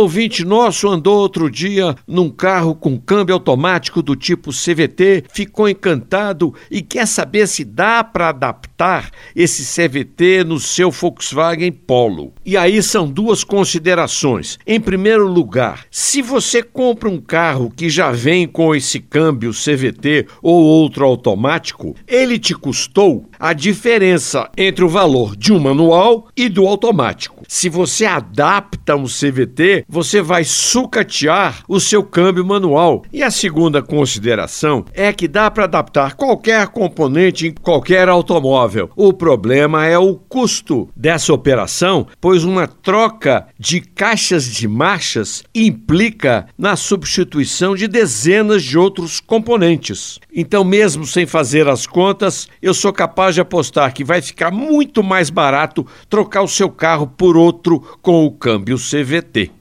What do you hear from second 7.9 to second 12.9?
para adaptar esse CVT no seu Volkswagen Polo. E aí